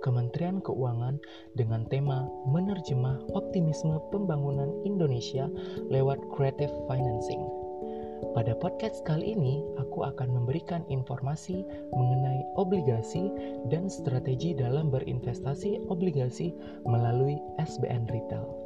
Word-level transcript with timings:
Kementerian 0.00 0.64
Keuangan 0.64 1.20
dengan 1.58 1.84
tema 1.92 2.24
Menerjemah 2.48 3.20
Optimisme 3.36 4.00
Pembangunan 4.08 4.72
Indonesia 4.88 5.50
lewat 5.90 6.22
Creative 6.32 6.72
Financing. 6.88 7.42
Pada 8.32 8.54
podcast 8.54 9.02
kali 9.02 9.34
ini, 9.34 9.60
aku 9.82 10.06
akan 10.06 10.30
memberikan 10.30 10.86
informasi 10.86 11.66
mengenai 11.90 12.40
obligasi 12.54 13.28
dan 13.68 13.90
strategi 13.90 14.54
dalam 14.54 14.94
berinvestasi 14.94 15.90
obligasi 15.90 16.54
melalui 16.86 17.36
SBN 17.58 18.06
Retail. 18.08 18.61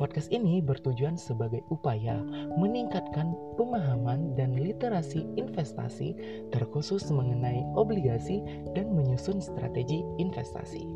Podcast 0.00 0.32
ini 0.32 0.64
bertujuan 0.64 1.20
sebagai 1.20 1.60
upaya 1.68 2.20
meningkatkan 2.56 3.36
pemahaman 3.60 4.32
dan 4.32 4.56
literasi 4.56 5.28
investasi 5.36 6.16
terkhusus 6.52 7.12
mengenai 7.12 7.60
obligasi 7.76 8.40
dan 8.72 8.92
menyusun 8.96 9.40
strategi 9.44 10.00
investasi. 10.16 10.88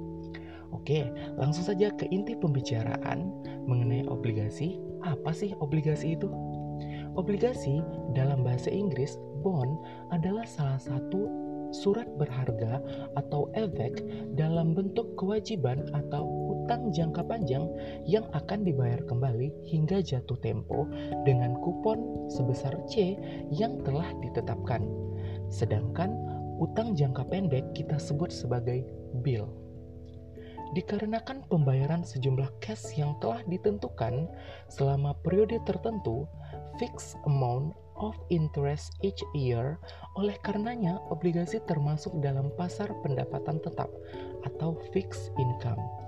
Oke, 0.73 1.09
langsung 1.37 1.65
saja 1.65 1.93
ke 1.95 2.09
inti 2.09 2.35
pembicaraan 2.37 3.31
mengenai 3.69 4.09
obligasi. 4.09 4.81
Apa 5.05 5.31
sih 5.31 5.53
obligasi 5.63 6.19
itu? 6.19 6.29
Obligasi 7.17 7.81
dalam 8.13 8.45
bahasa 8.45 8.69
Inggris, 8.69 9.17
bond 9.41 9.81
adalah 10.13 10.45
salah 10.45 10.81
satu 10.81 11.47
surat 11.75 12.07
berharga 12.19 12.79
atau 13.19 13.51
efek 13.59 14.05
dalam 14.39 14.77
bentuk 14.77 15.17
kewajiban 15.19 15.87
atau 15.97 16.46
utang 16.67 16.91
jangka 16.91 17.23
panjang 17.23 17.71
yang 18.11 18.27
akan 18.35 18.67
dibayar 18.67 18.99
kembali 19.07 19.55
hingga 19.71 20.03
jatuh 20.03 20.35
tempo 20.43 20.91
dengan 21.23 21.55
kupon 21.63 22.27
sebesar 22.27 22.75
C 22.91 23.15
yang 23.55 23.79
telah 23.87 24.11
ditetapkan. 24.19 24.83
Sedangkan 25.47 26.11
utang 26.59 26.99
jangka 26.99 27.23
pendek 27.31 27.71
kita 27.71 28.03
sebut 28.03 28.35
sebagai 28.35 28.83
bill. 29.23 29.47
Dikarenakan 30.75 31.47
pembayaran 31.47 32.03
sejumlah 32.03 32.51
cash 32.59 32.99
yang 32.99 33.15
telah 33.23 33.47
ditentukan 33.47 34.27
selama 34.67 35.15
periode 35.23 35.63
tertentu, 35.71 36.27
fixed 36.83 37.15
amount 37.31 37.79
of 37.95 38.19
interest 38.35 38.91
each 39.07 39.23
year. 39.39 39.79
Oleh 40.19 40.35
karenanya, 40.43 40.99
obligasi 41.15 41.63
termasuk 41.71 42.19
dalam 42.19 42.51
pasar 42.59 42.91
pendapatan 43.07 43.63
tetap 43.63 43.87
atau 44.43 44.75
fixed 44.91 45.31
income. 45.39 46.06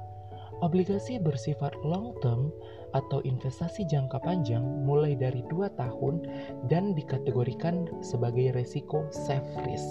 Obligasi 0.59 1.23
bersifat 1.23 1.70
long 1.87 2.19
term 2.19 2.51
atau 2.97 3.23
investasi 3.23 3.87
jangka 3.87 4.19
panjang 4.25 4.65
mulai 4.83 5.15
dari 5.15 5.47
2 5.47 5.70
tahun 5.78 6.27
dan 6.67 6.98
dikategorikan 6.98 7.87
sebagai 8.03 8.56
resiko 8.56 9.06
safe 9.15 9.47
risk. 9.62 9.87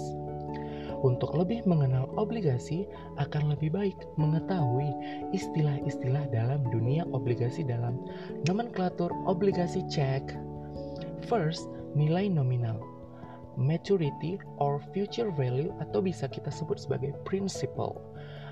Untuk 0.98 1.38
lebih 1.38 1.62
mengenal 1.62 2.10
obligasi, 2.18 2.90
akan 3.22 3.54
lebih 3.54 3.70
baik 3.70 3.94
mengetahui 4.18 4.90
istilah-istilah 5.30 6.26
dalam 6.34 6.66
dunia 6.74 7.06
obligasi 7.14 7.62
dalam 7.62 8.02
nomenklatur 8.50 9.14
obligasi 9.30 9.86
cek 9.86 10.34
First, 11.28 11.68
nilai 11.92 12.32
nominal. 12.32 12.80
Maturity 13.60 14.40
or 14.62 14.80
future 14.96 15.28
value 15.34 15.74
atau 15.82 16.00
bisa 16.00 16.24
kita 16.24 16.48
sebut 16.48 16.80
sebagai 16.80 17.12
principal 17.28 18.00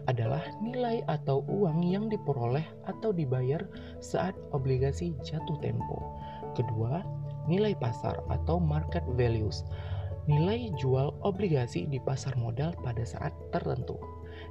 adalah 0.06 0.42
nilai 0.62 1.02
atau 1.10 1.42
uang 1.46 1.82
yang 1.82 2.06
diperoleh 2.10 2.64
atau 2.86 3.10
dibayar 3.10 3.62
saat 3.98 4.34
obligasi 4.54 5.14
jatuh 5.22 5.58
tempo. 5.62 6.16
Kedua, 6.54 7.02
nilai 7.46 7.76
pasar 7.78 8.18
atau 8.32 8.58
market 8.58 9.02
values. 9.14 9.62
Nilai 10.26 10.74
jual 10.78 11.14
obligasi 11.22 11.86
di 11.86 12.02
pasar 12.02 12.34
modal 12.34 12.74
pada 12.82 13.06
saat 13.06 13.30
tertentu. 13.54 13.94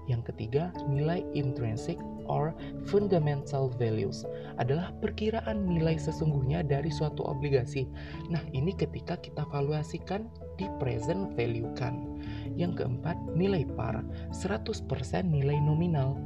Yang 0.06 0.34
ketiga, 0.34 0.70
nilai 0.86 1.26
intrinsic 1.34 1.98
or 2.30 2.54
fundamental 2.90 3.70
values 3.74 4.26
adalah 4.62 4.94
perkiraan 5.02 5.66
nilai 5.66 5.98
sesungguhnya 5.98 6.62
dari 6.66 6.94
suatu 6.94 7.26
obligasi. 7.26 7.90
Nah, 8.30 8.42
ini 8.54 8.74
ketika 8.74 9.18
kita 9.18 9.46
valuasikan 9.50 10.30
di 10.62 10.70
present 10.78 11.34
value 11.34 11.70
kan. 11.74 12.22
Yang 12.54 12.86
keempat, 12.86 13.18
nilai 13.34 13.66
par, 13.74 14.06
100% 14.32 14.86
nilai 15.26 15.58
nominal. 15.60 16.18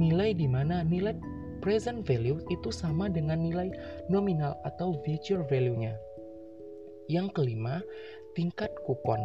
Nilai 0.00 0.32
di 0.32 0.48
mana 0.48 0.80
nilai 0.82 1.14
present 1.60 2.06
value 2.06 2.40
itu 2.48 2.70
sama 2.72 3.10
dengan 3.12 3.44
nilai 3.44 3.70
nominal 4.08 4.56
atau 4.64 4.96
future 5.04 5.44
value-nya. 5.46 5.94
Yang 7.08 7.40
kelima, 7.40 7.80
tingkat 8.36 8.70
kupon 8.84 9.18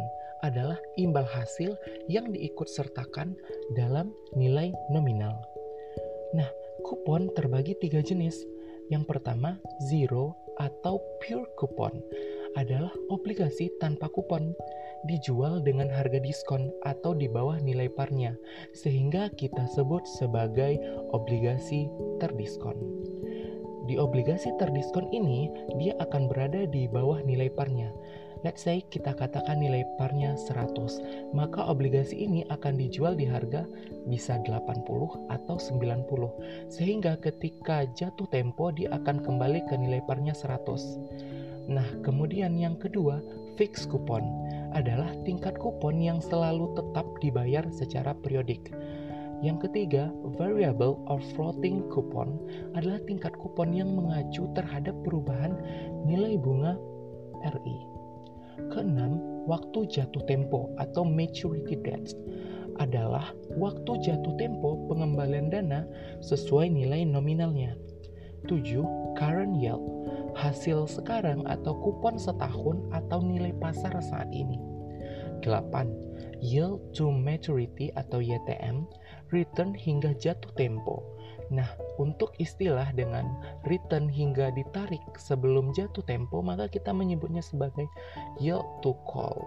adalah 0.44 0.76
imbal 1.00 1.24
hasil 1.24 1.72
yang 2.12 2.28
diikut 2.28 2.68
sertakan 2.68 3.32
dalam 3.72 4.12
nilai 4.36 4.68
nominal. 4.92 5.32
Nah, 6.36 6.48
kupon 6.84 7.32
terbagi 7.32 7.72
tiga 7.80 8.04
jenis. 8.04 8.36
Yang 8.92 9.08
pertama, 9.08 9.56
zero 9.88 10.36
atau 10.60 11.00
pure 11.24 11.48
kupon 11.56 12.04
adalah 12.54 12.92
obligasi 13.10 13.72
tanpa 13.82 14.06
kupon 14.12 14.54
dijual 15.10 15.60
dengan 15.60 15.90
harga 15.90 16.20
diskon 16.22 16.70
atau 16.86 17.12
di 17.12 17.28
bawah 17.28 17.58
nilai 17.60 17.90
parnya, 17.92 18.36
sehingga 18.72 19.28
kita 19.34 19.66
sebut 19.72 20.04
sebagai 20.20 20.78
obligasi 21.12 21.90
terdiskon. 22.22 22.76
Di 23.84 24.00
obligasi 24.00 24.48
terdiskon 24.56 25.12
ini, 25.12 25.52
dia 25.76 25.92
akan 26.00 26.24
berada 26.32 26.64
di 26.64 26.88
bawah 26.88 27.20
nilai 27.20 27.52
parnya, 27.52 27.92
Let's 28.44 28.60
say 28.60 28.84
kita 28.84 29.16
katakan 29.16 29.56
nilai 29.56 29.88
parnya 29.96 30.36
100, 30.36 31.32
maka 31.32 31.64
obligasi 31.64 32.28
ini 32.28 32.44
akan 32.52 32.76
dijual 32.76 33.16
di 33.16 33.24
harga 33.24 33.64
bisa 34.04 34.36
80 34.36 34.84
atau 35.32 35.56
90. 35.56 36.68
Sehingga 36.68 37.16
ketika 37.24 37.88
jatuh 37.96 38.28
tempo 38.28 38.68
dia 38.68 38.92
akan 38.92 39.24
kembali 39.24 39.64
ke 39.64 39.80
nilai 39.80 40.04
parnya 40.04 40.36
100. 40.36 41.72
Nah, 41.72 41.88
kemudian 42.04 42.52
yang 42.60 42.76
kedua, 42.76 43.24
fixed 43.56 43.88
coupon 43.88 44.28
adalah 44.76 45.08
tingkat 45.24 45.56
kupon 45.56 45.96
yang 45.96 46.20
selalu 46.20 46.68
tetap 46.76 47.08
dibayar 47.24 47.64
secara 47.72 48.12
periodik. 48.12 48.68
Yang 49.40 49.72
ketiga, 49.72 50.12
variable 50.36 51.00
or 51.08 51.16
floating 51.32 51.88
coupon 51.88 52.36
adalah 52.76 53.00
tingkat 53.08 53.32
kupon 53.40 53.72
yang 53.72 53.88
mengacu 53.96 54.52
terhadap 54.52 54.92
perubahan 55.00 55.56
nilai 56.04 56.36
bunga 56.36 56.76
RI. 57.40 57.93
Keenam, 58.70 59.44
waktu 59.50 59.86
jatuh 59.90 60.22
tempo 60.26 60.70
atau 60.78 61.02
maturity 61.02 61.78
date 61.78 62.14
adalah 62.78 63.30
waktu 63.54 64.02
jatuh 64.02 64.34
tempo 64.34 64.78
pengembalian 64.90 65.50
dana 65.50 65.86
sesuai 66.22 66.70
nilai 66.70 67.06
nominalnya. 67.06 67.78
7. 68.44 68.84
Current 69.16 69.56
yield, 69.56 69.80
hasil 70.36 70.84
sekarang 70.90 71.46
atau 71.48 71.78
kupon 71.80 72.18
setahun 72.20 72.82
atau 72.92 73.22
nilai 73.24 73.54
pasar 73.56 73.94
saat 74.04 74.28
ini. 74.34 74.60
8. 75.40 76.44
Yield 76.44 76.82
to 76.92 77.08
maturity 77.08 77.88
atau 77.96 78.20
YTM, 78.20 78.84
return 79.32 79.72
hingga 79.72 80.12
jatuh 80.18 80.52
tempo 80.58 81.13
Nah, 81.54 81.70
untuk 82.02 82.34
istilah 82.42 82.90
dengan 82.98 83.30
return 83.62 84.10
hingga 84.10 84.50
ditarik 84.58 85.02
sebelum 85.14 85.70
jatuh 85.70 86.02
tempo, 86.02 86.42
maka 86.42 86.66
kita 86.66 86.90
menyebutnya 86.90 87.46
sebagai 87.46 87.86
yield 88.42 88.66
to 88.82 88.98
call. 89.06 89.38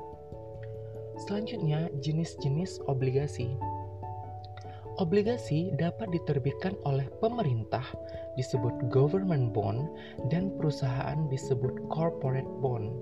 Selanjutnya, 1.27 1.92
jenis-jenis 2.00 2.80
obligasi. 2.88 3.59
Obligasi 4.98 5.75
dapat 5.77 6.09
diterbitkan 6.09 6.74
oleh 6.88 7.06
pemerintah 7.21 7.86
disebut 8.33 8.89
government 8.89 9.54
bond 9.54 9.92
dan 10.33 10.50
perusahaan 10.57 11.27
disebut 11.30 11.86
corporate 11.92 12.50
bond. 12.63 12.95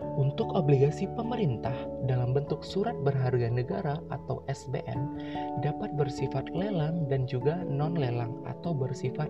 Untuk 0.00 0.52
obligasi 0.52 1.08
pemerintah 1.16 1.74
dalam 2.04 2.32
bentuk 2.36 2.60
surat 2.64 2.96
berharga 3.04 3.48
negara 3.48 4.00
atau 4.12 4.44
SBN 4.48 5.20
dapat 5.64 5.92
bersifat 5.96 6.48
lelang 6.52 7.08
dan 7.08 7.24
juga 7.24 7.62
non-lelang 7.64 8.36
atau 8.44 8.76
bersifat 8.76 9.28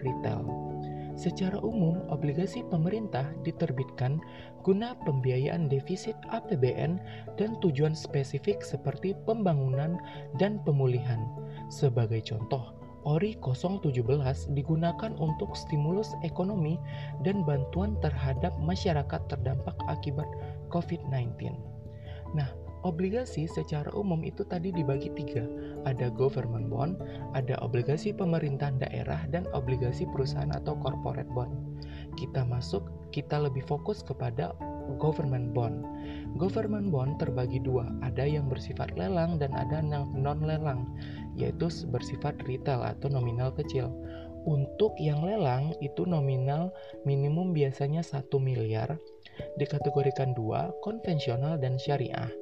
retail. 0.00 0.44
Secara 1.20 1.60
umum, 1.60 2.00
obligasi 2.08 2.64
pemerintah 2.64 3.28
diterbitkan 3.44 4.24
guna 4.64 4.96
pembiayaan 5.04 5.68
defisit 5.68 6.16
APBN 6.32 6.96
dan 7.36 7.60
tujuan 7.60 7.92
spesifik 7.92 8.64
seperti 8.64 9.12
pembangunan 9.28 10.00
dan 10.40 10.56
pemulihan. 10.64 11.20
Sebagai 11.68 12.24
contoh, 12.24 12.79
ORI 13.08 13.36
017 13.40 13.90
digunakan 14.52 15.12
untuk 15.16 15.56
stimulus 15.56 16.12
ekonomi 16.20 16.76
dan 17.24 17.42
bantuan 17.48 17.96
terhadap 18.04 18.52
masyarakat 18.60 19.20
terdampak 19.32 19.76
akibat 19.88 20.28
COVID-19. 20.68 21.56
Nah, 22.36 22.48
obligasi 22.86 23.48
secara 23.48 23.88
umum 23.92 24.24
itu 24.24 24.44
tadi 24.46 24.72
dibagi 24.72 25.12
tiga. 25.16 25.44
Ada 25.88 26.12
government 26.12 26.68
bond, 26.68 26.94
ada 27.32 27.56
obligasi 27.64 28.12
pemerintahan 28.12 28.80
daerah, 28.80 29.24
dan 29.32 29.48
obligasi 29.56 30.04
perusahaan 30.08 30.52
atau 30.52 30.76
corporate 30.78 31.28
bond. 31.32 31.52
Kita 32.20 32.44
masuk, 32.44 32.84
kita 33.10 33.40
lebih 33.40 33.64
fokus 33.64 34.04
kepada 34.04 34.52
government 34.96 35.52
bond. 35.52 35.84
Government 36.38 36.88
bond 36.88 37.20
terbagi 37.20 37.60
dua, 37.60 37.90
ada 38.00 38.24
yang 38.24 38.48
bersifat 38.48 38.94
lelang 38.96 39.36
dan 39.36 39.52
ada 39.52 39.82
yang 39.84 40.08
non-lelang, 40.14 40.88
yaitu 41.36 41.68
bersifat 41.90 42.38
retail 42.48 42.80
atau 42.80 43.12
nominal 43.12 43.52
kecil. 43.52 43.92
Untuk 44.48 44.96
yang 44.96 45.20
lelang 45.20 45.76
itu 45.84 46.08
nominal 46.08 46.72
minimum 47.04 47.52
biasanya 47.52 48.00
1 48.00 48.24
miliar, 48.40 48.96
dikategorikan 49.60 50.32
dua, 50.32 50.72
konvensional 50.80 51.60
dan 51.60 51.76
syariah. 51.76 52.32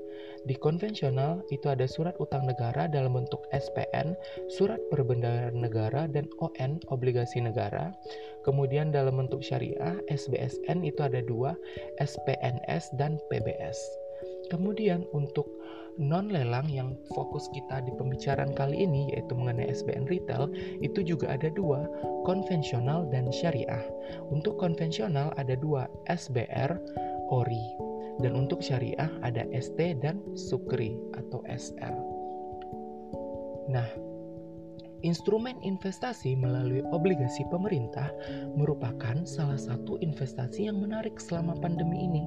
Di 0.46 0.55
konvensional 0.55 1.43
itu 1.50 1.67
ada 1.67 1.88
surat 1.88 2.14
utang 2.23 2.46
negara 2.46 2.87
dalam 2.87 3.19
bentuk 3.19 3.43
SPN, 3.50 4.14
surat 4.52 4.79
perbendaharaan 4.93 5.58
negara, 5.58 6.06
dan 6.06 6.29
ON, 6.38 6.79
obligasi 6.93 7.43
negara. 7.43 7.90
Kemudian 8.46 8.94
dalam 8.94 9.19
bentuk 9.19 9.43
syariah, 9.43 9.99
SBSN 10.06 10.87
itu 10.87 11.00
ada 11.02 11.25
dua, 11.25 11.58
SPNS 11.99 12.94
dan 13.00 13.19
PBS. 13.32 13.79
Kemudian 14.49 15.05
untuk 15.12 15.49
non 15.99 16.31
lelang 16.31 16.70
yang 16.70 16.94
fokus 17.11 17.50
kita 17.50 17.82
di 17.82 17.90
pembicaraan 17.99 18.55
kali 18.55 18.87
ini 18.87 19.11
yaitu 19.11 19.35
mengenai 19.35 19.67
SBN 19.67 20.06
retail 20.06 20.46
itu 20.79 21.02
juga 21.02 21.35
ada 21.35 21.50
dua, 21.50 21.85
konvensional 22.23 23.11
dan 23.11 23.29
syariah. 23.35 23.82
Untuk 24.31 24.56
konvensional 24.62 25.35
ada 25.35 25.58
dua, 25.58 25.90
SBR, 26.06 26.79
ORI. 27.29 27.88
Dan 28.18 28.34
untuk 28.34 28.58
syariah 28.58 29.10
ada 29.22 29.46
ST 29.54 29.78
dan 30.02 30.18
Sukri 30.34 30.98
atau 31.14 31.42
SR. 31.46 31.94
Nah, 33.70 33.86
instrumen 35.06 35.54
investasi 35.62 36.34
melalui 36.34 36.82
obligasi 36.90 37.46
pemerintah 37.52 38.10
merupakan 38.58 39.22
salah 39.22 39.60
satu 39.60 40.00
investasi 40.02 40.66
yang 40.66 40.82
menarik 40.82 41.20
selama 41.22 41.54
pandemi 41.62 42.08
ini. 42.08 42.24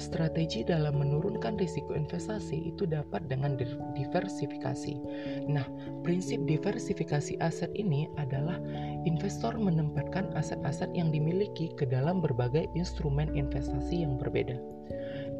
Strategi 0.00 0.64
dalam 0.64 0.96
menurunkan 0.96 1.60
risiko 1.60 1.92
investasi 1.92 2.72
itu 2.72 2.88
dapat 2.88 3.28
dengan 3.28 3.60
diversifikasi. 3.92 4.96
Nah, 5.44 5.68
prinsip 6.00 6.40
diversifikasi 6.48 7.36
aset 7.44 7.68
ini 7.76 8.08
adalah 8.16 8.56
investor 9.04 9.52
menempatkan 9.60 10.32
aset-aset 10.32 10.88
yang 10.96 11.12
dimiliki 11.12 11.68
ke 11.76 11.84
dalam 11.84 12.24
berbagai 12.24 12.64
instrumen 12.72 13.28
investasi 13.36 14.00
yang 14.00 14.16
berbeda. 14.16 14.56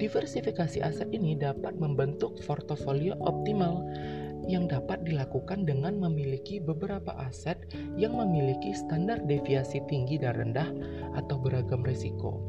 Diversifikasi 0.01 0.81
aset 0.81 1.13
ini 1.13 1.37
dapat 1.37 1.77
membentuk 1.77 2.41
portofolio 2.49 3.13
optimal 3.21 3.85
yang 4.49 4.65
dapat 4.65 5.05
dilakukan 5.05 5.69
dengan 5.69 6.01
memiliki 6.01 6.59
beberapa 6.59 7.13
aset 7.21 7.69
yang 8.01 8.17
memiliki 8.17 8.73
standar 8.73 9.21
deviasi 9.29 9.85
tinggi 9.87 10.17
dan 10.17 10.41
rendah 10.41 10.73
atau 11.15 11.37
beragam 11.37 11.85
risiko. 11.85 12.41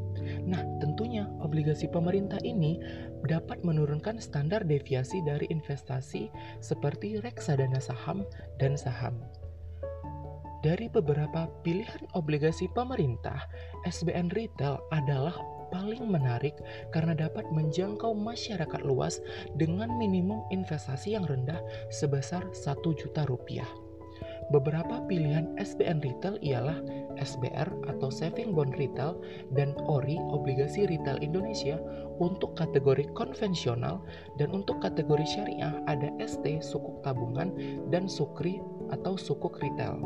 Nah, 0.47 0.63
tentunya 0.79 1.27
obligasi 1.43 1.91
pemerintah 1.91 2.39
ini 2.41 2.79
dapat 3.27 3.61
menurunkan 3.67 4.23
standar 4.23 4.63
deviasi 4.63 5.19
dari 5.27 5.45
investasi 5.51 6.31
seperti 6.63 7.19
reksadana 7.19 7.83
saham 7.83 8.23
dan 8.57 8.79
saham. 8.79 9.19
Dari 10.61 10.93
beberapa 10.93 11.49
pilihan 11.65 12.05
obligasi 12.13 12.69
pemerintah, 12.77 13.49
SBN 13.89 14.29
Retail 14.29 14.77
adalah 14.93 15.33
paling 15.71 16.05
menarik 16.05 16.59
karena 16.91 17.15
dapat 17.15 17.47
menjangkau 17.49 18.13
masyarakat 18.13 18.81
luas 18.83 19.23
dengan 19.57 19.89
minimum 19.97 20.43
investasi 20.51 21.17
yang 21.17 21.25
rendah 21.25 21.59
sebesar 21.89 22.45
1 22.51 22.83
juta 22.99 23.25
rupiah. 23.25 23.67
Beberapa 24.51 24.99
pilihan 25.07 25.55
SBN 25.55 26.03
retail 26.03 26.35
ialah 26.43 26.83
SBR 27.15 27.71
atau 27.87 28.11
Saving 28.11 28.51
Bond 28.51 28.75
Retail 28.75 29.15
dan 29.55 29.71
ORI 29.87 30.19
Obligasi 30.35 30.91
Retail 30.91 31.23
Indonesia 31.23 31.79
untuk 32.19 32.59
kategori 32.59 33.07
konvensional 33.15 34.03
dan 34.35 34.51
untuk 34.51 34.83
kategori 34.83 35.23
syariah 35.23 35.71
ada 35.87 36.11
ST 36.19 36.43
Sukuk 36.59 36.99
Tabungan 37.07 37.55
dan 37.89 38.11
Sukri 38.11 38.59
atau 38.91 39.15
Sukuk 39.15 39.55
Retail. 39.63 40.03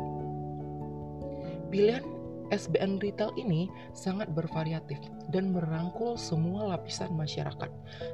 Pilihan 1.66 2.06
SBN 2.54 3.02
retail 3.02 3.34
ini 3.34 3.66
sangat 3.90 4.30
bervariatif 4.30 4.98
dan 5.34 5.50
merangkul 5.50 6.14
semua 6.14 6.76
lapisan 6.76 7.10
masyarakat, 7.18 7.70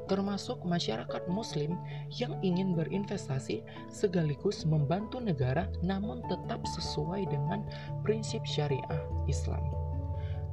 termasuk 0.08 0.60
masyarakat 0.64 1.22
Muslim 1.28 1.76
yang 2.16 2.36
ingin 2.40 2.72
berinvestasi 2.72 3.60
sekaligus 3.92 4.64
membantu 4.64 5.20
negara, 5.20 5.68
namun 5.84 6.24
tetap 6.32 6.64
sesuai 6.64 7.28
dengan 7.28 7.60
prinsip 8.00 8.40
syariah 8.48 9.04
Islam. 9.28 9.60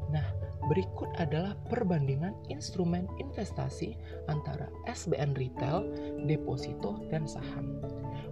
Nah, 0.09 0.25
berikut 0.67 1.09
adalah 1.15 1.55
perbandingan 1.71 2.35
instrumen 2.51 3.07
investasi 3.21 3.95
antara 4.27 4.67
SBN 4.89 5.37
retail, 5.39 5.87
deposito, 6.27 6.99
dan 7.07 7.23
saham. 7.29 7.79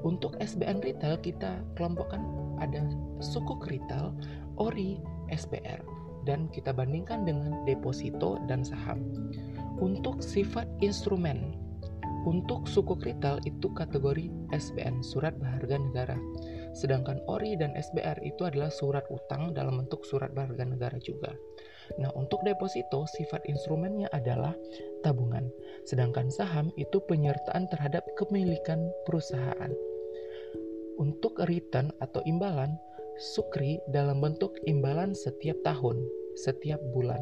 Untuk 0.03 0.35
SBN 0.44 0.83
retail 0.83 1.17
kita 1.23 1.63
kelompokkan 1.79 2.21
ada 2.57 2.83
sukuk 3.21 3.65
retail, 3.69 4.13
ori, 4.57 5.01
SPR 5.31 5.81
dan 6.27 6.51
kita 6.51 6.75
bandingkan 6.75 7.24
dengan 7.24 7.63
deposito 7.63 8.38
dan 8.51 8.62
saham. 8.68 9.00
Untuk 9.79 10.19
sifat 10.19 10.68
instrumen, 10.83 11.56
untuk 12.27 12.68
suku 12.68 13.00
retail 13.00 13.39
itu 13.47 13.71
kategori 13.71 14.27
SBN, 14.51 15.00
surat 15.00 15.39
berharga 15.39 15.79
negara. 15.79 16.19
Sedangkan 16.75 17.24
ORI 17.31 17.56
dan 17.56 17.71
SBR 17.71 18.19
itu 18.27 18.44
adalah 18.44 18.68
surat 18.68 19.07
utang 19.07 19.56
dalam 19.56 19.79
bentuk 19.79 20.03
surat 20.03 20.35
berharga 20.35 20.68
negara 20.68 21.00
juga. 21.00 21.31
Nah, 21.95 22.12
untuk 22.19 22.44
deposito 22.44 23.07
sifat 23.07 23.47
instrumennya 23.47 24.12
adalah 24.12 24.51
tabungan. 25.07 25.47
Sedangkan 25.88 26.27
saham 26.27 26.75
itu 26.75 27.00
penyertaan 27.07 27.71
terhadap 27.71 28.03
kepemilikan 28.19 28.91
perusahaan. 29.07 29.71
Untuk 31.00 31.39
return 31.47 31.95
atau 32.03 32.19
imbalan, 32.27 32.75
Sukri 33.18 33.81
dalam 33.90 34.21
bentuk 34.21 34.62
imbalan 34.69 35.18
setiap 35.18 35.57
tahun, 35.66 35.97
setiap 36.38 36.78
bulan. 36.94 37.18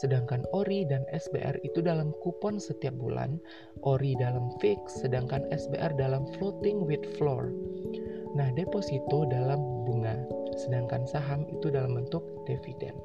Sedangkan 0.00 0.48
ORI 0.56 0.88
dan 0.88 1.04
SBR 1.12 1.60
itu 1.68 1.84
dalam 1.84 2.16
kupon 2.24 2.56
setiap 2.56 2.96
bulan, 2.96 3.36
ORI 3.84 4.16
dalam 4.16 4.48
fix, 4.56 5.04
sedangkan 5.04 5.44
SBR 5.52 6.00
dalam 6.00 6.24
floating 6.40 6.80
with 6.88 7.04
floor. 7.20 7.52
Nah, 8.32 8.48
deposito 8.56 9.28
dalam 9.28 9.84
bunga, 9.84 10.16
sedangkan 10.56 11.04
saham 11.04 11.44
itu 11.52 11.68
dalam 11.68 12.00
bentuk 12.00 12.24
dividen. 12.48 12.96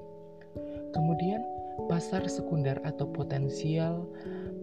Kemudian, 0.96 1.44
pasar 1.92 2.24
sekunder 2.32 2.80
atau 2.88 3.10
potensial 3.12 4.08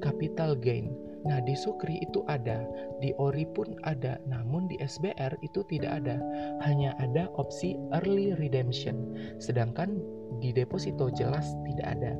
capital 0.00 0.57
gain 0.57 1.10
Nah, 1.20 1.38
di 1.44 1.52
Sukri 1.52 2.00
itu 2.00 2.24
ada, 2.32 2.64
di 3.04 3.12
Ori 3.20 3.44
pun 3.44 3.76
ada, 3.84 4.16
namun 4.24 4.68
di 4.72 4.80
SBR 4.80 5.36
itu 5.44 5.60
tidak 5.68 6.00
ada. 6.04 6.16
Hanya 6.64 6.96
ada 6.96 7.28
opsi 7.36 7.76
early 7.92 8.32
redemption, 8.40 9.12
sedangkan 9.36 10.00
di 10.40 10.54
deposito 10.56 11.12
jelas 11.12 11.52
tidak 11.68 12.00
ada. 12.00 12.12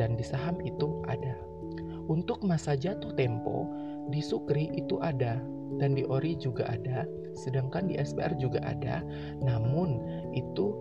Dan 0.00 0.16
di 0.16 0.24
saham 0.24 0.56
itu 0.64 1.04
ada. 1.04 1.36
Untuk 2.08 2.42
masa 2.42 2.74
jatuh 2.74 3.12
tempo, 3.14 3.68
di 4.10 4.24
Sukri 4.24 4.72
itu 4.74 4.98
ada 4.98 5.38
dan 5.78 5.94
di 5.94 6.02
Ori 6.08 6.34
juga 6.34 6.66
ada, 6.66 7.06
sedangkan 7.38 7.86
di 7.86 7.94
SBR 8.00 8.34
juga 8.40 8.58
ada. 8.64 9.04
Namun 9.38 10.00
itu 10.34 10.74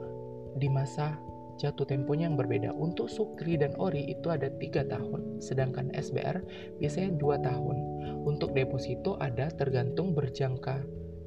di 0.57 0.65
masa 0.71 1.13
jatuh 1.59 1.83
temponya 1.85 2.31
yang 2.31 2.39
berbeda. 2.39 2.71
Untuk 2.71 3.11
Sukri 3.11 3.59
dan 3.59 3.75
Ori 3.75 4.07
itu 4.07 4.31
ada 4.31 4.47
tiga 4.57 4.87
tahun, 4.87 5.43
sedangkan 5.43 5.91
SBR 5.91 6.39
biasanya 6.79 7.19
dua 7.19 7.35
tahun. 7.43 7.77
Untuk 8.23 8.55
deposito 8.55 9.19
ada 9.19 9.51
tergantung 9.51 10.15
berjangka 10.15 10.79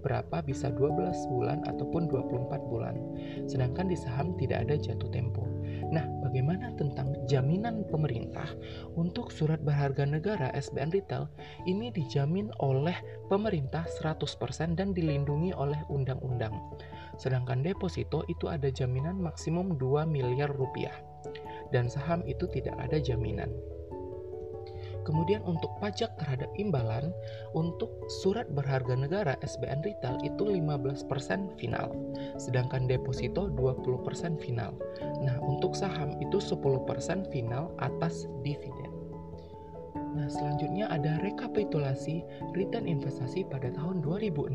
berapa 0.02 0.42
bisa 0.42 0.66
12 0.74 1.14
bulan 1.30 1.62
ataupun 1.68 2.10
24 2.10 2.58
bulan. 2.66 2.98
Sedangkan 3.46 3.86
di 3.86 3.94
saham 3.94 4.34
tidak 4.34 4.66
ada 4.66 4.74
jatuh 4.74 5.08
tempo. 5.14 5.51
Nah, 5.92 6.08
bagaimana 6.24 6.72
tentang 6.80 7.12
jaminan 7.28 7.84
pemerintah 7.84 8.48
untuk 8.96 9.28
surat 9.28 9.60
berharga 9.60 10.08
negara 10.08 10.48
SBN 10.56 10.88
Retail 10.88 11.28
ini 11.68 11.92
dijamin 11.92 12.48
oleh 12.64 12.96
pemerintah 13.28 13.84
100% 14.00 14.72
dan 14.72 14.96
dilindungi 14.96 15.52
oleh 15.52 15.76
undang-undang. 15.92 16.56
Sedangkan 17.20 17.60
deposito 17.60 18.24
itu 18.32 18.48
ada 18.48 18.72
jaminan 18.72 19.20
maksimum 19.20 19.76
2 19.76 20.08
miliar 20.08 20.48
rupiah. 20.48 20.96
Dan 21.68 21.92
saham 21.92 22.24
itu 22.24 22.48
tidak 22.48 22.76
ada 22.80 22.96
jaminan. 22.96 23.52
Kemudian 25.02 25.42
untuk 25.42 25.74
pajak 25.82 26.14
terhadap 26.18 26.48
imbalan, 26.56 27.10
untuk 27.52 27.90
surat 28.22 28.46
berharga 28.54 28.94
negara 28.94 29.34
SBN 29.42 29.82
Retail 29.82 30.16
itu 30.22 30.46
15% 30.46 31.06
final, 31.58 31.92
sedangkan 32.38 32.86
deposito 32.86 33.50
20% 33.50 34.38
final. 34.38 34.72
Nah, 35.22 35.36
untuk 35.42 35.74
saham 35.74 36.14
itu 36.22 36.38
10% 36.38 37.28
final 37.34 37.74
atas 37.82 38.30
dividen. 38.46 39.01
Nah, 40.12 40.28
selanjutnya 40.28 40.92
ada 40.92 41.16
rekapitulasi 41.24 42.20
return 42.52 42.84
investasi 42.84 43.48
pada 43.48 43.72
tahun 43.72 44.04
2016 44.04 44.52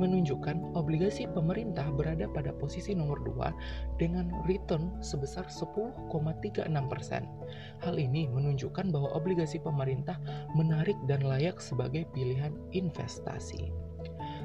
menunjukkan 0.00 0.56
obligasi 0.72 1.28
pemerintah 1.28 1.84
berada 1.92 2.24
pada 2.32 2.50
posisi 2.56 2.96
nomor 2.96 3.20
2 3.28 4.00
dengan 4.00 4.32
return 4.48 4.88
sebesar 5.04 5.52
10,36%. 5.52 6.64
Hal 7.84 7.94
ini 8.00 8.24
menunjukkan 8.32 8.88
bahwa 8.88 9.12
obligasi 9.12 9.60
pemerintah 9.60 10.16
menarik 10.56 10.96
dan 11.04 11.20
layak 11.20 11.60
sebagai 11.60 12.08
pilihan 12.16 12.56
investasi. 12.72 13.68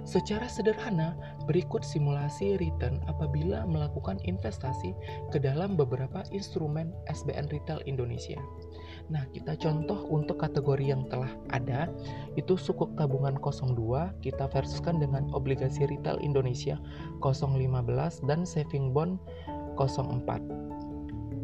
Secara 0.10 0.50
sederhana, 0.50 1.14
berikut 1.46 1.86
simulasi 1.86 2.58
return 2.58 2.98
apabila 3.06 3.62
melakukan 3.70 4.18
investasi 4.26 4.98
ke 5.30 5.38
dalam 5.38 5.78
beberapa 5.78 6.26
instrumen 6.34 6.90
SBN 7.06 7.46
Retail 7.54 7.86
Indonesia. 7.86 8.42
Nah, 9.14 9.30
kita 9.30 9.54
contoh 9.62 10.10
untuk 10.10 10.42
kategori 10.42 10.82
yang 10.82 11.06
telah 11.14 11.30
ada, 11.54 11.94
itu 12.42 12.58
sukuk 12.58 12.98
tabungan 12.98 13.38
02 13.38 14.18
kita 14.26 14.50
versuskan 14.50 14.98
dengan 14.98 15.30
obligasi 15.30 15.86
retail 15.86 16.18
Indonesia 16.26 16.82
015 17.22 18.26
dan 18.26 18.50
saving 18.50 18.90
bond 18.90 19.22
04. 19.78 20.26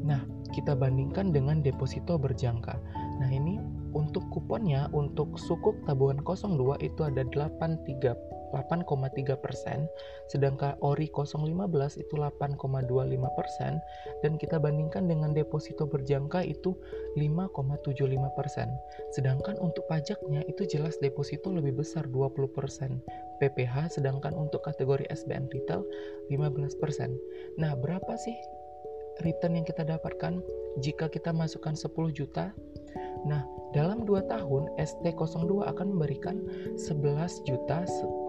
Nah, 0.09 0.25
kita 0.57 0.73
bandingkan 0.73 1.29
dengan 1.29 1.61
deposito 1.61 2.17
berjangka. 2.17 2.81
Nah, 3.21 3.29
ini 3.29 3.61
untuk 3.93 4.25
kuponnya 4.33 4.89
untuk 4.89 5.37
sukuk 5.37 5.85
tabungan 5.85 6.25
02 6.25 6.81
itu 6.81 7.05
ada 7.05 7.21
83 7.29 8.34
8,3 8.53 9.37
persen, 9.39 9.89
sedangkan 10.29 10.77
ORI 10.81 11.09
015 11.09 12.01
itu 12.01 12.13
8,25 12.17 13.37
persen, 13.37 13.81
dan 14.21 14.37
kita 14.37 14.61
bandingkan 14.61 15.09
dengan 15.09 15.31
deposito 15.31 15.89
berjangka 15.89 16.43
itu 16.45 16.77
5,75 17.17 18.37
persen. 18.37 18.69
Sedangkan 19.15 19.57
untuk 19.61 19.87
pajaknya 19.87 20.43
itu 20.45 20.67
jelas 20.67 20.97
deposito 20.99 21.49
lebih 21.49 21.81
besar 21.81 22.05
20 22.09 22.51
persen, 22.51 23.01
PPH, 23.39 23.99
sedangkan 23.99 24.35
untuk 24.35 24.63
kategori 24.63 25.05
SBN 25.11 25.49
retail 25.51 25.83
15 26.31 26.81
persen. 26.81 27.15
Nah, 27.59 27.75
berapa 27.75 28.15
sih 28.19 28.35
return 29.23 29.59
yang 29.59 29.67
kita 29.67 29.87
dapatkan 29.87 30.43
jika 30.83 31.07
kita 31.07 31.31
masukkan 31.31 31.75
10 31.75 32.11
juta? 32.11 32.51
Nah, 33.25 33.41
dalam 33.75 34.07
2 34.07 34.31
tahun 34.31 34.71
ST02 34.79 35.67
akan 35.67 35.87
memberikan 35.95 36.39
11 36.79 37.43
juta 37.43 37.83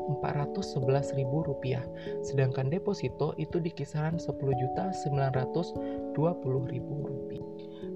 411 0.07 1.19
ribu 1.19 1.43
rupiah, 1.43 1.83
sedangkan 2.23 2.71
deposito 2.71 3.35
itu 3.37 3.59
di 3.59 3.75
kisaran 3.75 4.17
10 4.17 4.31
juta 4.57 4.95
920 4.95 6.73
ribu 6.73 6.95
rupiah. 7.07 7.47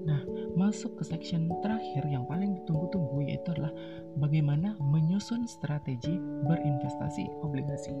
Nah, 0.01 0.21
masuk 0.57 0.97
ke 0.97 1.03
section 1.05 1.49
terakhir 1.61 2.01
yang 2.09 2.25
paling 2.25 2.57
ditunggu-tunggu 2.61 3.21
yaitu 3.29 3.53
adalah 3.53 3.73
bagaimana 4.17 4.73
menyusun 4.81 5.45
strategi 5.45 6.17
berinvestasi 6.49 7.29
obligasi. 7.45 7.93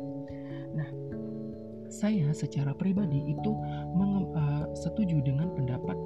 Nah, 0.73 0.89
saya 1.91 2.31
secara 2.31 2.71
pribadi 2.71 3.35
itu 3.35 3.51
uh, 3.51 4.65
setuju 4.73 5.19
dengan 5.21 5.51
pendapat 5.51 5.99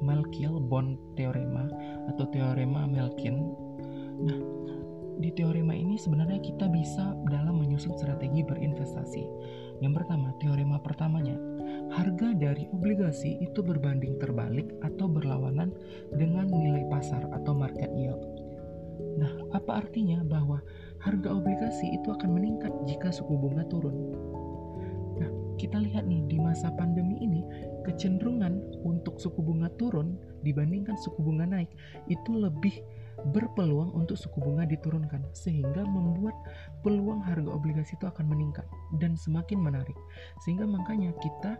Melkiel 0.00 0.62
Bond 0.62 0.96
Theorema 1.18 1.66
atau 2.14 2.24
teorema 2.30 2.86
Melkin. 2.86 3.52
Nah, 4.22 4.38
di 5.18 5.30
teorema 5.30 5.74
ini 5.74 5.94
sebenarnya 5.94 6.42
kita 6.42 6.66
bisa 6.66 7.14
dalam 7.30 7.62
menyusun 7.62 7.94
strategi 7.94 8.42
berinvestasi. 8.42 9.22
Yang 9.78 10.02
pertama, 10.02 10.34
teorema 10.42 10.78
pertamanya, 10.82 11.38
harga 11.94 12.34
dari 12.34 12.66
obligasi 12.74 13.38
itu 13.38 13.62
berbanding 13.62 14.18
terbalik 14.18 14.74
atau 14.82 15.06
berlawanan 15.06 15.70
dengan 16.14 16.50
nilai 16.50 16.86
pasar 16.90 17.22
atau 17.30 17.54
market 17.54 17.90
yield. 17.94 18.22
Nah, 19.14 19.30
apa 19.54 19.86
artinya 19.86 20.22
bahwa 20.26 20.58
harga 21.02 21.30
obligasi 21.30 21.94
itu 21.94 22.10
akan 22.10 22.34
meningkat 22.34 22.72
jika 22.86 23.14
suku 23.14 23.34
bunga 23.38 23.62
turun? 23.70 23.94
Nah, 25.18 25.30
kita 25.58 25.78
lihat 25.78 26.10
nih 26.10 26.26
di 26.26 26.38
masa 26.42 26.74
pandemi 26.74 27.18
ini, 27.22 27.46
kecenderungan 27.86 28.82
untuk 28.82 29.22
suku 29.22 29.38
bunga 29.38 29.70
turun 29.78 30.18
dibandingkan 30.42 30.98
suku 30.98 31.22
bunga 31.22 31.46
naik 31.46 31.70
itu 32.10 32.30
lebih 32.34 32.82
berpeluang 33.32 33.94
untuk 33.94 34.18
suku 34.18 34.42
bunga 34.42 34.66
diturunkan 34.66 35.22
sehingga 35.32 35.86
membuat 35.86 36.34
peluang 36.82 37.22
harga 37.24 37.48
obligasi 37.48 37.96
itu 37.96 38.06
akan 38.10 38.26
meningkat 38.28 38.66
dan 38.98 39.14
semakin 39.16 39.62
menarik 39.62 39.96
sehingga 40.44 40.66
makanya 40.66 41.14
kita 41.22 41.56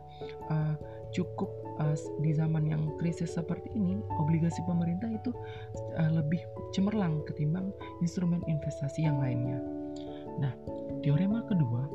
uh, 0.50 0.75
cukup 1.14 1.49
uh, 1.78 1.96
di 2.20 2.34
zaman 2.34 2.66
yang 2.66 2.82
krisis 2.99 3.38
seperti 3.38 3.70
ini 3.73 4.02
obligasi 4.18 4.61
pemerintah 4.66 5.08
itu 5.08 5.30
uh, 5.96 6.11
lebih 6.11 6.42
cemerlang 6.75 7.23
ketimbang 7.25 7.70
instrumen 8.02 8.42
investasi 8.50 9.06
yang 9.06 9.23
lainnya. 9.23 9.62
Nah, 10.42 10.52
teorema 11.06 11.46
kedua 11.46 11.87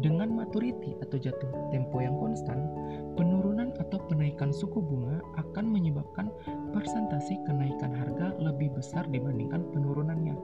dengan 0.00 0.32
maturity 0.32 0.96
atau 1.04 1.20
jatuh 1.20 1.50
tempo 1.68 2.00
yang 2.00 2.16
konstan, 2.16 2.64
penurunan 3.20 3.59
atau 4.10 4.18
penaikan 4.18 4.50
suku 4.50 4.82
bunga 4.82 5.22
akan 5.38 5.70
menyebabkan 5.70 6.34
persentase 6.74 7.38
kenaikan 7.46 7.94
harga 7.94 8.34
lebih 8.42 8.74
besar 8.74 9.06
dibandingkan 9.06 9.62
penurunannya. 9.70 10.34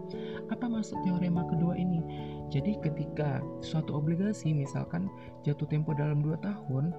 Apa 0.54 0.70
maksud 0.70 1.02
teorema 1.02 1.42
kedua 1.50 1.74
ini? 1.74 1.98
Jadi 2.46 2.78
ketika 2.78 3.42
suatu 3.66 3.98
obligasi 3.98 4.54
misalkan 4.54 5.10
jatuh 5.42 5.66
tempo 5.66 5.90
dalam 5.98 6.22
2 6.22 6.38
tahun, 6.46 6.94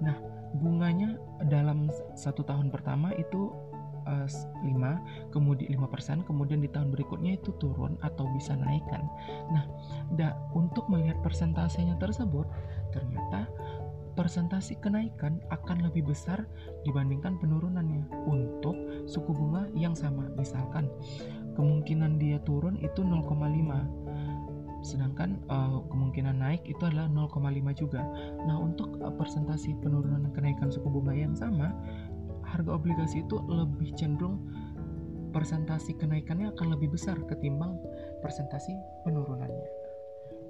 nah 0.00 0.16
bunganya 0.56 1.20
dalam 1.52 1.92
satu 2.16 2.40
tahun 2.48 2.72
pertama 2.72 3.12
itu 3.20 3.52
uh, 4.08 4.24
5 4.64 5.36
kemudian 5.36 5.68
5% 5.76 6.24
kemudian 6.24 6.64
di 6.64 6.72
tahun 6.72 6.96
berikutnya 6.96 7.36
itu 7.36 7.52
turun 7.60 8.00
atau 8.00 8.24
bisa 8.32 8.56
naikkan. 8.56 9.04
Nah, 9.52 9.68
da, 10.16 10.32
untuk 10.56 10.88
melihat 10.88 11.20
persentasenya 11.20 12.00
tersebut 12.00 12.48
ternyata 12.96 13.44
persentase 14.16 14.80
kenaikan 14.80 15.38
akan 15.52 15.86
lebih 15.86 16.08
besar 16.08 16.48
dibandingkan 16.88 17.36
penurunannya 17.36 18.08
untuk 18.24 18.74
suku 19.04 19.30
bunga 19.30 19.68
yang 19.76 19.92
sama. 19.92 20.26
Misalkan 20.34 20.88
kemungkinan 21.54 22.16
dia 22.16 22.40
turun 22.42 22.80
itu 22.80 23.04
0,5 23.04 24.06
sedangkan 24.86 25.42
uh, 25.50 25.82
kemungkinan 25.90 26.38
naik 26.38 26.62
itu 26.62 26.78
adalah 26.86 27.10
0,5 27.10 27.42
juga. 27.74 28.06
Nah, 28.46 28.54
untuk 28.54 28.94
uh, 29.02 29.10
persentase 29.10 29.74
penurunan 29.82 30.30
kenaikan 30.30 30.70
suku 30.70 30.86
bunga 30.86 31.10
yang 31.10 31.34
sama, 31.34 31.74
harga 32.46 32.70
obligasi 32.70 33.26
itu 33.26 33.42
lebih 33.50 33.90
cenderung 33.98 34.46
persentase 35.34 35.90
kenaikannya 35.98 36.54
akan 36.54 36.78
lebih 36.78 36.94
besar 36.94 37.18
ketimbang 37.26 37.76
persentase 38.22 38.72
penurunannya. 39.02 39.68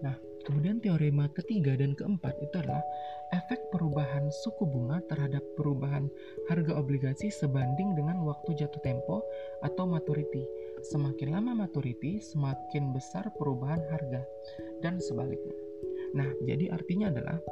Nah, 0.04 0.14
kemudian 0.46 0.78
teorema 0.78 1.26
ketiga 1.34 1.74
dan 1.74 1.98
keempat 1.98 2.38
itu 2.38 2.62
adalah 2.62 2.86
efek 3.34 3.58
perubahan 3.74 4.30
suku 4.30 4.62
bunga 4.62 5.02
terhadap 5.10 5.42
perubahan 5.58 6.06
harga 6.46 6.78
obligasi 6.78 7.34
sebanding 7.34 7.98
dengan 7.98 8.22
waktu 8.22 8.54
jatuh 8.54 8.78
tempo 8.86 9.26
atau 9.66 9.90
maturity. 9.90 10.46
Semakin 10.86 11.34
lama 11.34 11.66
maturity, 11.66 12.22
semakin 12.22 12.94
besar 12.94 13.26
perubahan 13.34 13.82
harga 13.90 14.22
dan 14.86 15.02
sebaliknya. 15.02 15.58
Nah, 16.14 16.30
jadi 16.46 16.70
artinya 16.70 17.10
adalah 17.10 17.42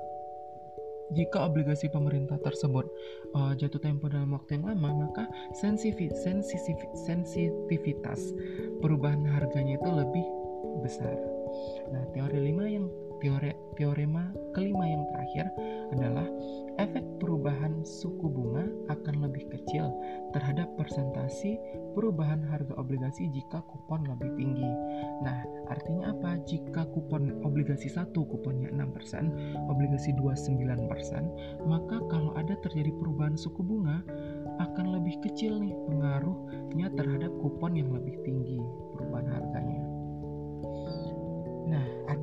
jika 1.13 1.45
obligasi 1.45 1.93
pemerintah 1.93 2.41
tersebut 2.41 2.89
uh, 3.37 3.53
jatuh 3.59 3.83
tempo 3.83 4.09
dalam 4.09 4.33
waktu 4.33 4.57
yang 4.57 4.73
lama, 4.73 5.11
maka 5.11 5.29
sensitivitas 5.59 8.23
perubahan 8.81 9.27
harganya 9.27 9.77
itu 9.77 9.91
lebih 9.91 10.25
besar. 10.81 11.34
Nah, 11.93 12.03
teori 12.13 12.39
lima 12.41 12.65
yang 12.67 12.87
teori 13.23 13.55
teorema 13.75 14.31
kelima 14.55 14.85
yang 14.87 15.03
terakhir 15.11 15.47
adalah 15.97 16.27
efek 16.79 17.03
perubahan 17.23 17.87
suku 17.87 18.27
bunga 18.27 18.67
akan 18.91 19.25
lebih 19.25 19.47
kecil 19.51 19.95
terhadap 20.35 20.67
persentasi 20.75 21.59
perubahan 21.95 22.43
harga 22.43 22.75
obligasi 22.75 23.31
jika 23.31 23.63
kupon 23.71 24.07
lebih 24.11 24.31
tinggi. 24.35 24.71
Nah, 25.23 25.47
artinya 25.71 26.11
apa? 26.11 26.43
Jika 26.45 26.91
kupon 26.91 27.43
obligasi 27.47 27.87
1 27.91 28.11
kuponnya 28.13 28.71
6%, 28.75 29.71
obligasi 29.71 30.11
2 30.19 30.35
9%, 30.35 31.67
maka 31.67 32.03
kalau 32.11 32.35
ada 32.35 32.59
terjadi 32.61 32.91
perubahan 32.99 33.39
suku 33.39 33.63
bunga 33.63 34.03
akan 34.59 35.01
lebih 35.01 35.19
kecil 35.23 35.59
nih 35.59 35.75
pengaruhnya 35.87 36.87
terhadap 36.95 37.31
kupon 37.43 37.79
yang 37.79 37.91
lebih 37.91 38.19
tinggi 38.23 38.59
perubahan 38.95 39.31
harganya. 39.31 39.84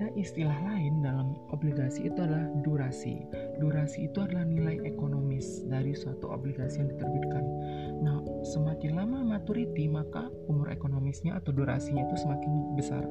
Ada 0.02 0.18
istilah 0.18 0.58
lain 0.66 1.06
dalam 1.06 1.38
obligasi 1.54 2.10
itu 2.10 2.26
adalah 2.26 2.50
durasi. 2.66 3.22
Durasi 3.62 4.10
itu 4.10 4.18
adalah 4.26 4.50
nilai 4.50 4.82
ekonomis 4.82 5.62
dari 5.70 5.94
suatu 5.94 6.26
obligasi 6.26 6.82
yang 6.82 6.90
diterbitkan. 6.90 7.46
Nah, 8.02 8.26
semakin 8.42 8.98
lama 8.98 9.22
maturity, 9.22 9.86
maka 9.86 10.26
umur 10.50 10.74
ekonomisnya 10.74 11.38
atau 11.38 11.54
durasinya 11.54 12.02
itu 12.10 12.18
semakin 12.18 12.74
besar. 12.74 13.06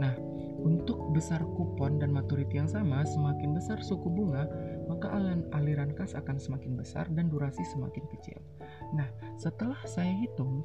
Nah, 0.00 0.16
untuk 0.64 1.12
besar 1.12 1.44
kupon 1.52 2.00
dan 2.00 2.16
maturity 2.16 2.64
yang 2.64 2.72
sama, 2.72 3.04
semakin 3.04 3.52
besar 3.52 3.84
suku 3.84 4.08
bunga, 4.08 4.48
maka 4.88 5.12
aliran 5.52 5.92
kas 5.92 6.16
akan 6.16 6.40
semakin 6.40 6.80
besar 6.80 7.12
dan 7.12 7.28
durasi 7.28 7.60
semakin 7.76 8.08
kecil. 8.16 8.40
Nah, 8.94 9.08
setelah 9.36 9.78
saya 9.88 10.12
hitung, 10.14 10.62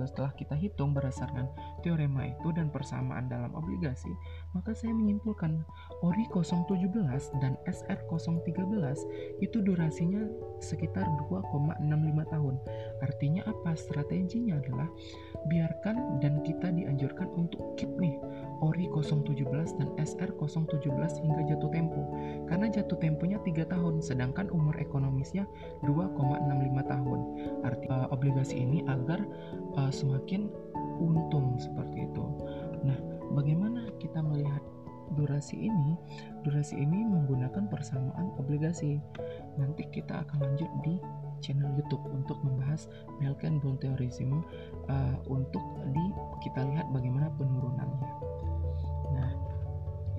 setelah 0.00 0.32
kita 0.34 0.56
hitung 0.56 0.96
berdasarkan 0.96 1.48
teorema 1.84 2.26
itu 2.26 2.48
dan 2.54 2.72
persamaan 2.72 3.28
dalam 3.28 3.52
obligasi, 3.52 4.10
maka 4.56 4.72
saya 4.72 4.94
menyimpulkan 4.96 5.60
ORI 6.00 6.26
017 6.32 6.88
dan 7.38 7.54
SR 7.68 7.98
013 8.08 9.42
itu 9.44 9.58
durasinya 9.60 10.24
sekitar 10.62 11.04
2,65 11.28 12.32
tahun. 12.32 12.54
Artinya 13.02 13.42
apa? 13.46 13.74
Strateginya 13.76 14.58
adalah 14.58 14.88
biarkan 15.50 16.22
dan 16.22 16.40
kita 16.46 16.70
dianjurkan 16.70 17.26
untuk 17.34 17.74
keep 17.74 17.90
nih 17.98 18.14
ORI 18.62 18.86
017 18.90 19.78
dan 19.78 19.88
SR 19.98 20.30
017 20.38 21.22
hingga 21.22 21.42
jatuh 21.50 21.70
tempo. 21.70 22.00
Karena 22.46 22.70
jatuh 22.70 22.98
temponya 22.98 23.42
3 23.42 23.66
tahun, 23.66 23.98
sedangkan 24.02 24.50
umur 24.54 24.78
ekonomisnya 24.78 25.46
2,65 25.82 26.86
tahun. 26.86 27.20
Obligasi 28.22 28.62
ini 28.62 28.86
agar 28.86 29.18
uh, 29.74 29.90
semakin 29.90 30.46
untung 31.02 31.58
seperti 31.58 32.06
itu. 32.06 32.24
Nah, 32.86 32.94
bagaimana 33.34 33.90
kita 33.98 34.22
melihat 34.22 34.62
durasi 35.18 35.58
ini? 35.66 35.98
Durasi 36.46 36.78
ini 36.78 37.02
menggunakan 37.02 37.66
persamaan 37.66 38.30
obligasi. 38.38 39.02
Nanti 39.58 39.90
kita 39.90 40.22
akan 40.22 40.38
lanjut 40.38 40.70
di 40.86 40.94
channel 41.42 41.74
YouTube 41.74 42.06
untuk 42.14 42.38
membahas 42.46 42.86
Melken 43.18 43.58
Bond 43.58 43.82
Theorism 43.82 44.46
uh, 44.86 45.18
untuk 45.26 45.62
di 45.90 46.04
kita 46.46 46.62
lihat 46.62 46.86
bagaimana 46.94 47.26
penurunannya. 47.34 48.12
Nah, 49.12 49.30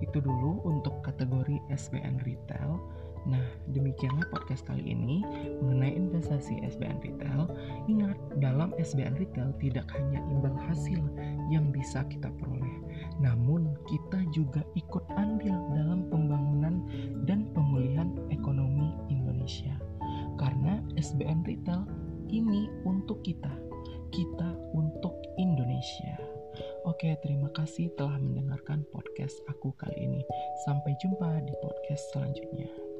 itu 0.03 0.19
dulu 0.19 0.59
untuk 0.67 0.99
kategori 1.01 1.63
SBN 1.71 2.19
retail. 2.27 2.75
Nah, 3.23 3.43
demikianlah 3.71 4.27
podcast 4.35 4.67
kali 4.67 4.83
ini 4.83 5.23
mengenai 5.63 5.95
investasi 5.95 6.59
SBN 6.63 6.99
retail. 6.99 7.47
Ingat, 7.87 8.17
dalam 8.43 8.75
SBN 8.75 9.15
retail 9.15 9.55
tidak 9.63 9.87
hanya 9.95 10.19
imbal 10.27 10.51
hasil 10.67 10.99
yang 11.47 11.71
bisa 11.71 12.03
kita 12.11 12.27
peroleh, 12.35 12.77
namun 13.23 13.71
kita 13.87 14.19
juga 14.35 14.59
ikut 14.75 15.03
andil 15.15 15.55
dalam 15.71 16.07
pembangunan 16.11 16.83
dan 17.23 17.47
pemulihan 17.55 18.11
ekonomi 18.27 18.91
Indonesia. 19.07 19.75
Karena 20.35 20.83
SBN 20.99 21.47
retail 21.47 21.87
ini 22.27 22.67
untuk 22.83 23.23
kita, 23.23 23.51
kita 24.11 24.49
untuk 24.75 25.15
Indonesia. 25.39 26.19
Oke, 26.85 27.15
terima 27.23 27.49
kasih 27.55 27.89
telah 27.97 28.19
mendengarkan 28.21 28.85
podcast 28.93 29.39
aku 29.49 29.73
kali 29.79 30.05
ini. 30.05 30.21
Sampai 30.67 30.93
jumpa 31.01 31.41
di 31.47 31.53
podcast 31.63 32.13
selanjutnya. 32.13 32.92